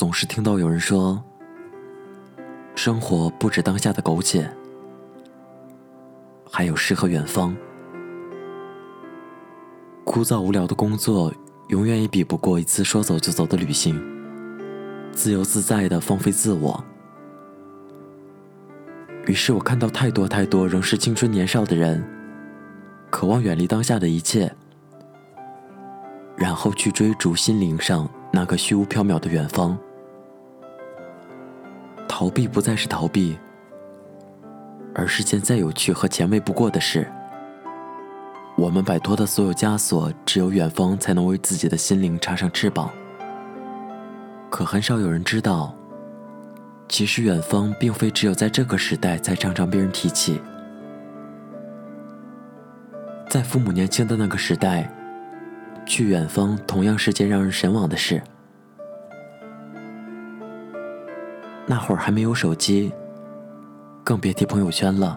[0.00, 1.22] 总是听到有人说，
[2.74, 4.50] 生活不止当下的苟且，
[6.50, 7.54] 还有诗和远方。
[10.02, 11.30] 枯燥无聊的工作，
[11.68, 14.02] 永远也比不过一次说走就走的旅行，
[15.12, 16.82] 自由自在的放飞自我。
[19.26, 22.02] 于是我看到太多太多仍是青春年少的人，
[23.10, 24.50] 渴望远离当下的一切，
[26.38, 29.78] 然后去追逐心灵上那个虚无缥缈的远方。
[32.20, 33.38] 逃避不再是逃避，
[34.94, 37.10] 而是件再有趣和前卫不过的事。
[38.58, 42.90] 我们摆脱的所有枷锁，只有远方才能为自己的心灵插上翅膀。
[44.50, 45.74] 可很少有人知道。
[46.90, 50.42] 其实，远方并非只有在这个时代才常常被人提起。
[53.30, 54.92] 在父母年轻的那个时代，
[55.86, 58.22] 去远方同样是件让人神往的事。
[61.70, 62.92] 那会儿还没有手机，
[64.02, 65.16] 更别提朋友圈了，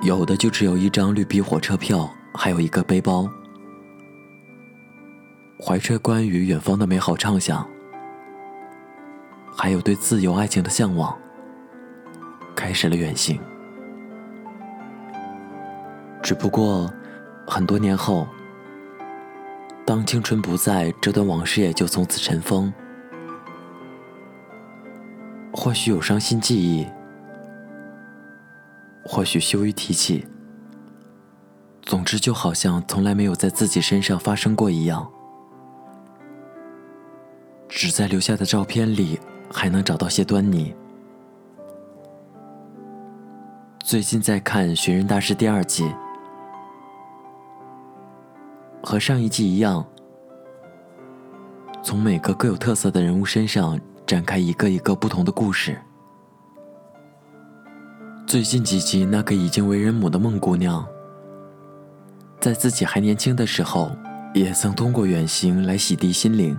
[0.00, 3.28] 有的就只有一张绿皮火车票，还有一个背包，
[5.62, 7.68] 怀揣关于远方的美好畅想。
[9.54, 11.14] 还有对自由爱情的向往，
[12.56, 13.38] 开始了远行。
[16.22, 16.90] 只不过，
[17.46, 18.26] 很多年后，
[19.84, 22.72] 当青春不在，这段往事也就从此尘封。
[25.54, 26.86] 或许有伤心记忆，
[29.04, 30.26] 或许羞于提起。
[31.82, 35.10] 总之，就好像从来没有在自己身上发生过一样，
[37.68, 39.18] 只在留下的照片里。
[39.56, 40.74] 还能找到些端倪。
[43.78, 45.88] 最近在看《寻人大师》第二季，
[48.82, 49.86] 和上一季一样，
[51.84, 53.78] 从每个各有特色的人物身上
[54.14, 55.76] 展开一个一个不同的故事。
[58.24, 60.86] 最近几集，那个已经为人母的孟姑娘，
[62.38, 63.90] 在自己还年轻的时候，
[64.32, 66.56] 也曾通过远行来洗涤心灵。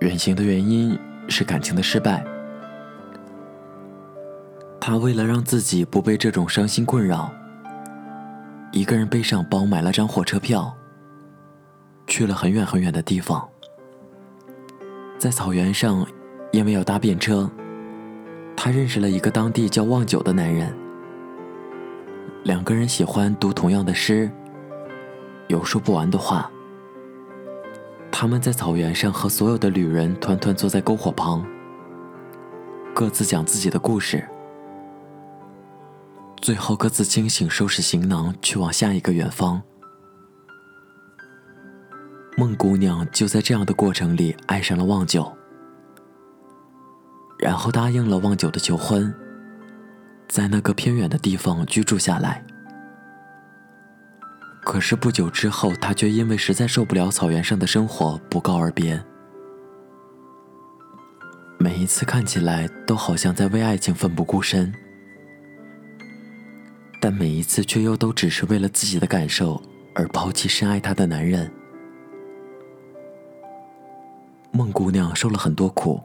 [0.00, 2.24] 远行的原因是感情的失败。
[4.80, 7.32] 他为了让自己不被这种伤心困扰，
[8.72, 10.76] 一个人背上包买了张火车票，
[12.08, 13.48] 去了很远很远的地方。
[15.22, 16.04] 在草原上，
[16.50, 17.48] 因为要搭便车，
[18.56, 20.76] 他认识了一个当地叫望九的男人。
[22.42, 24.28] 两个人喜欢读同样的诗，
[25.46, 26.50] 有说不完的话。
[28.10, 31.46] 他们在草原上和所有的旅人团团坐在篝火旁，
[32.92, 34.28] 各自讲自己的故事，
[36.40, 39.62] 最后各自清醒，收拾行囊，去往下一个远方。
[42.36, 45.30] 孟姑娘就在这样的过程里爱上了望九，
[47.38, 49.14] 然后答应了望九的求婚，
[50.28, 52.44] 在那个偏远的地方居住下来。
[54.64, 59.04] 可是不久之后，他却因为实在受不了草原上的生活，不告而别。
[61.58, 64.72] 每一次看起来都好像在为爱情奋不顾身，
[66.98, 69.62] 但每一次却又都只是为了自己的感受
[69.94, 71.52] 而抛弃深爱她的男人。
[74.54, 75.98] 孟姑娘受了很多苦，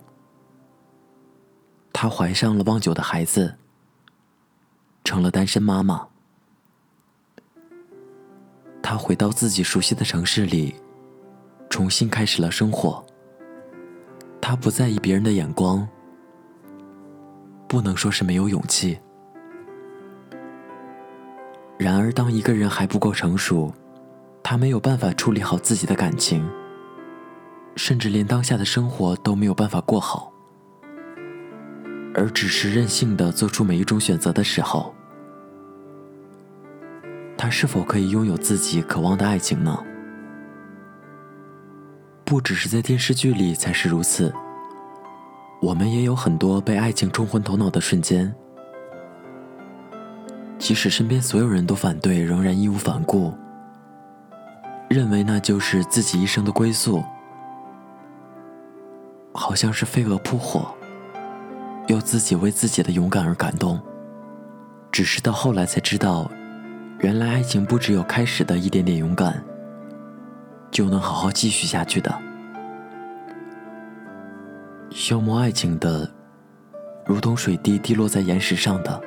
[1.92, 3.56] 她怀上了望九的孩子，
[5.04, 6.08] 成了单身妈妈。
[8.82, 10.74] 他回到自己熟悉的城市里，
[11.70, 13.06] 重新开始了生活。
[14.40, 15.86] 他不在意别人的眼光，
[17.68, 18.98] 不能说是没有勇气。
[21.78, 23.74] 然而，当一个人还不够成熟，
[24.42, 26.50] 他没有办法处理好自己的感情，
[27.78, 30.34] 甚至连当下的生活都没有办法过好，
[32.16, 34.94] 而只是任性的做出每一种选择的时候。
[37.38, 39.80] 他是否可以拥有自己渴望的爱情呢？
[42.26, 44.34] 不只是在电视剧里才是如此，
[45.62, 48.34] 我们也有很多被爱情冲昏头脑的瞬间。
[50.58, 53.32] 即使身边所有人都反对，仍然义无反顾，
[54.90, 57.04] 认为那就是自己一生的归宿，
[59.40, 60.74] 好像是飞蛾扑火，
[61.86, 63.80] 又自己为自己的勇敢而感动。
[64.92, 66.30] 只是到后来才知道。
[67.02, 69.44] 原来爱情不只有开始的一点点勇敢，
[70.72, 72.12] 就能好好继续下去的。
[74.90, 76.12] 消磨爱情的，
[77.06, 79.00] 如同水滴滴落在岩石上的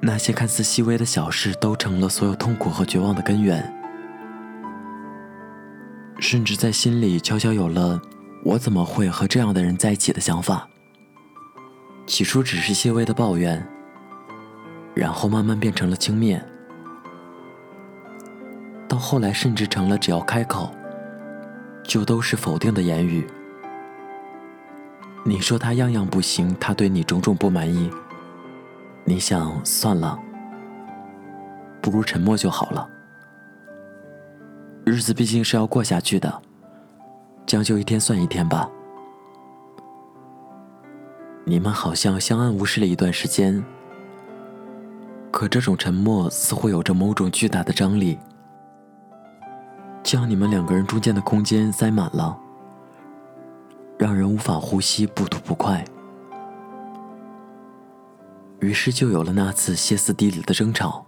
[0.00, 3.74] 那些看似细微的小事，都成了所有痛苦和绝望的根源。
[6.18, 7.98] 甚至在心里悄悄有了
[8.42, 10.68] “我怎么会和这样的人在一起”的想法。
[12.06, 13.64] 起初只是些微的抱怨，
[14.94, 16.40] 然后慢慢变成了轻蔑，
[18.88, 20.74] 到后来甚至成了只要开口，
[21.84, 23.26] 就都是否定的言语。
[25.22, 27.90] 你说他样样不行，他对你种种不满意，
[29.04, 30.18] 你想算了，
[31.80, 32.88] 不如沉默就好了。
[34.84, 36.42] 日子毕竟是要过下去的，
[37.50, 38.70] 将就一天算一天吧。
[41.44, 43.60] 你们好像相安无事了一段时间，
[45.32, 48.16] 可这种沉默似乎有着某种巨大的张力，
[50.04, 52.38] 将你们两个人中间的空间塞满了，
[53.98, 55.84] 让人无法呼吸，不吐不快。
[58.60, 61.04] 于是就有了那次歇斯底里的争吵。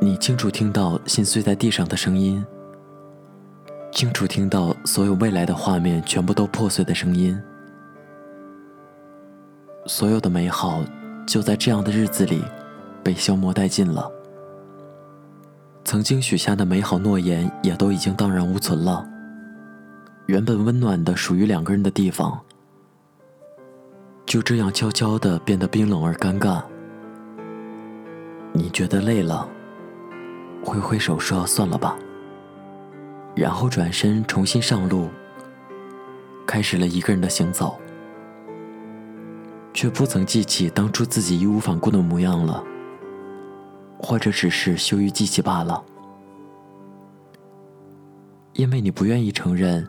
[0.00, 2.46] 你清楚听到心碎在地上的声音，
[3.94, 7.40] 清楚听到所有未来的画面全部都破碎的声音，
[9.86, 10.82] 所有的美好
[11.24, 12.42] 就在这样的日子里
[13.04, 14.10] 被消磨殆尽了。
[15.84, 19.08] 曾经许下的美好诺言也都已经荡然无存了。
[20.26, 22.40] 原本温暖的属于两个人的地方，
[24.26, 26.60] 就这样悄悄的变得冰冷而尴尬。
[28.52, 29.48] 你觉得累了？
[30.64, 31.96] 挥挥手说：“算了吧。”
[33.34, 35.08] 然后转身重新上路，
[36.46, 37.78] 开始了一个人的行走，
[39.72, 42.62] 却不曾记起当初自己义无反顾的模样了，
[43.98, 45.82] 或者只是羞于记起罢了。
[48.52, 49.84] 因为你不愿意承认，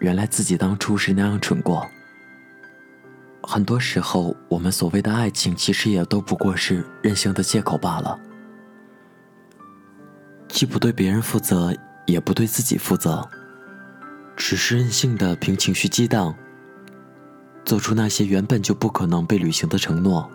[0.00, 1.86] 原来自己当初是那样蠢过。
[3.42, 8.18] 很多时候，我们所谓的爱情，其实也都不过是任性的借口罢了。
[10.48, 11.74] 既不对别人负责，
[12.06, 13.28] 也不对自己负责，
[14.36, 16.34] 只是任性的凭情绪激荡，
[17.64, 20.30] 做出那些原本就不可能被履行的承诺。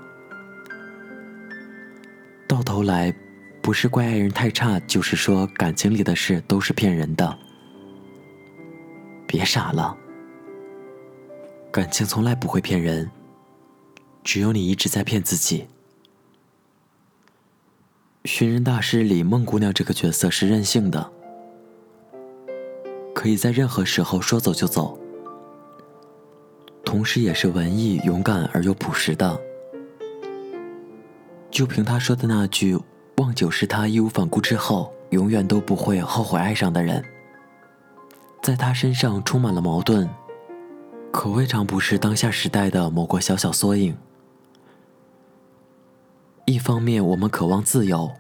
[2.48, 3.14] 到头来，
[3.62, 7.38] 不是怪爱人太差，就是说感情里的事都是骗人的。
[9.28, 9.96] 别傻了，
[11.72, 13.12] 感情从来不会骗人，
[14.24, 15.68] 只有你一直在骗自己。
[18.26, 21.12] 寻人大师里，孟姑娘这个角色是任性的，
[23.20, 24.98] 可以在任何时候说走就走，
[26.86, 29.38] 同时也是文艺、勇敢而又朴实的。
[31.52, 32.80] 就凭他说的那句
[33.20, 37.04] “望九是他义无反顾之后，永远都不会后悔爱上的人”，
[38.42, 40.08] 在他身上充满了矛盾，
[41.12, 43.98] 可未尝不是当下时代的某个小小缩影。
[46.46, 48.14] 一方面，我们渴望自由，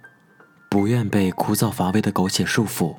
[0.70, 2.98] 不愿被枯燥乏味的苟且束缚，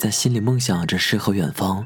[0.00, 1.84] 在心里梦想着诗和远方；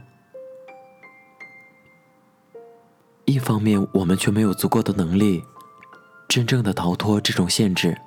[3.25, 5.43] 一方面，我们却没有足够的能力，
[6.28, 7.99] 真正的逃脱这种限制。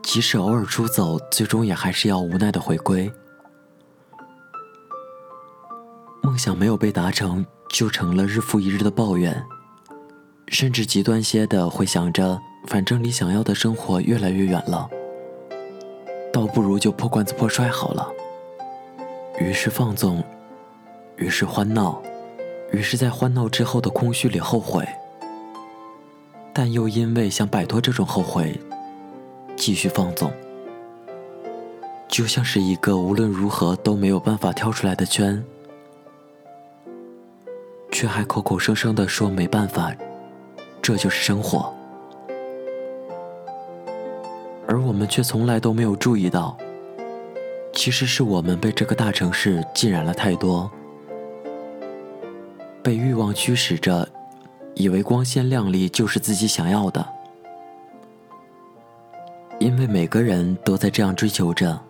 [0.00, 3.12] 即使偶尔出走，最终也还是要无奈的回归。
[6.22, 9.44] 梦想没有被达成，就成了日复一日的抱怨。
[10.46, 14.88] 甚至极端些的会想着，反正离想要的生活越来越远了，
[16.32, 18.08] 倒不如就破罐子破摔好了。
[19.38, 20.22] 于是放纵，
[21.16, 22.00] 于是欢闹，
[22.72, 24.86] 于是在欢闹之后的空虚里后悔，
[26.52, 28.58] 但又因为想摆脱这种后悔，
[29.56, 30.30] 继续放纵，
[32.08, 35.42] 就像是一个无论如何都没有办法跳出来的圈，
[37.90, 39.92] 却还口口声声的说没办法。
[40.80, 41.72] 这就是生活，
[44.66, 46.58] 而我们却从来都没有注意到，
[47.72, 50.70] 其实是我们被这个大城市浸染了太多，
[52.82, 54.08] 被欲望驱使着，
[54.74, 57.04] 以为光鲜亮丽就是自己想要的，
[59.58, 61.80] 因为每个人都在这样追求着，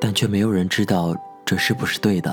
[0.00, 2.32] 但却没有人知道这是不是对的。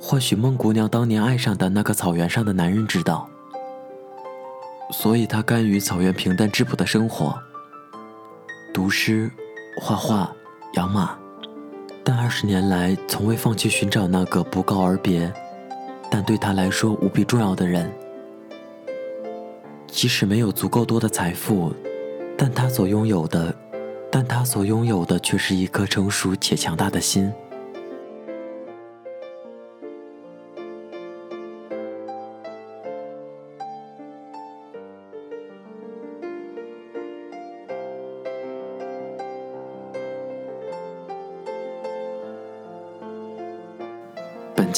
[0.00, 3.28] 或许孟姑娘当年爱上的那个草原上的男人知道，
[4.90, 7.38] 所以她甘于草原平淡质朴的生活，
[8.72, 9.28] 读诗、
[9.76, 10.32] 画画、
[10.74, 11.18] 养马，
[12.04, 15.32] 但二十年来从未放弃寻找那个不告而别，
[16.08, 17.90] 但对他来说无比重要的人。
[19.88, 21.74] 即使没有足够多的财富，
[22.38, 23.52] 但他所拥有的，
[24.10, 27.32] 但他所拥有的却是一颗成熟且强大的心。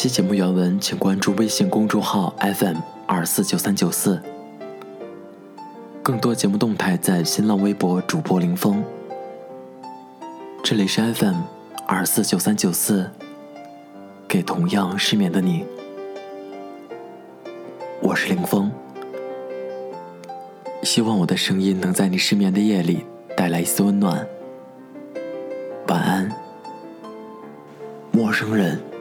[0.02, 4.20] 期节目原文，请关注微信公众号 FM 二四九三九四。
[6.02, 8.82] 更多节目动态在新浪微博主播林峰。
[10.60, 11.36] 这里是 FM
[11.86, 13.08] 二四九三九四，
[14.26, 15.64] 给同样失眠的你，
[18.00, 18.72] 我是林峰。
[20.82, 23.06] 希望我的声音能在你失眠的夜里
[23.36, 24.26] 带来一丝温暖。
[25.86, 26.28] 晚安，
[28.10, 28.91] 陌生人。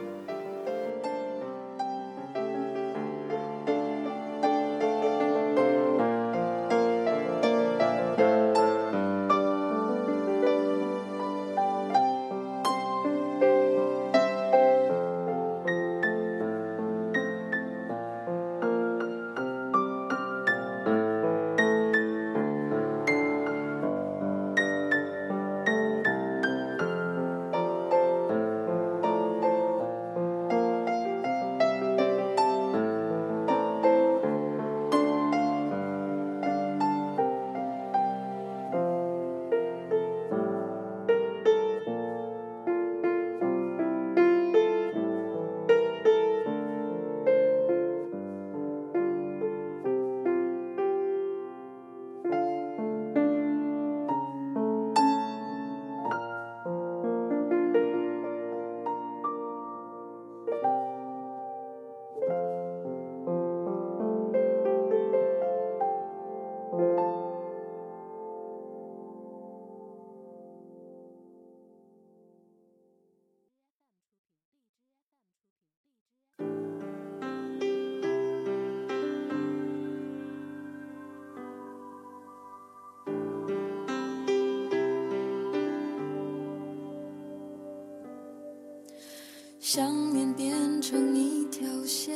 [89.74, 92.14] 想念变成一条线，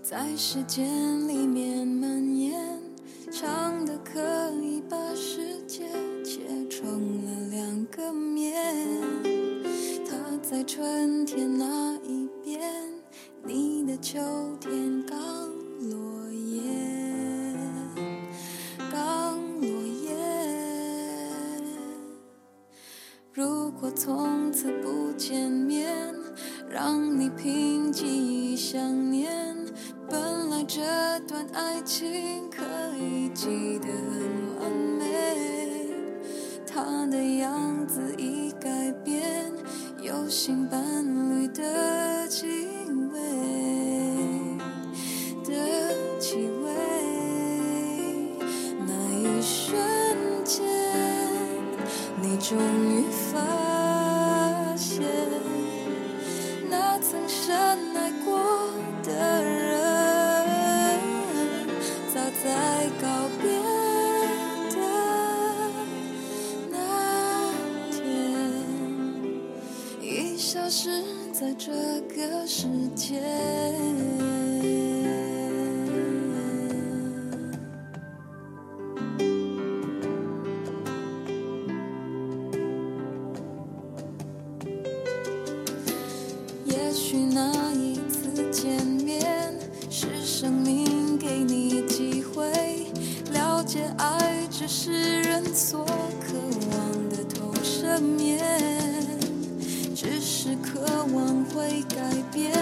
[0.00, 0.86] 在时间
[1.26, 1.87] 里面
[37.10, 39.52] 的样子已改变，
[40.00, 40.80] 有新伴
[41.30, 42.46] 侣的气
[43.12, 43.20] 味
[45.44, 45.54] 的
[46.18, 46.70] 气味，
[48.86, 49.78] 那一瞬
[50.44, 50.66] 间，
[52.20, 53.67] 你终于发现。
[70.68, 71.72] 消失在这
[72.14, 73.22] 个世界。
[86.66, 89.58] 也许那一次见面，
[89.88, 92.44] 是生命给你机会，
[93.32, 96.36] 了解爱只是人所渴
[96.70, 98.77] 望的投射面。
[100.56, 100.80] 渴
[101.12, 102.00] 望会改
[102.32, 102.52] 变，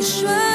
[0.00, 0.49] 你说